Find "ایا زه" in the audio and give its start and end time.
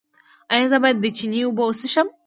0.53-0.77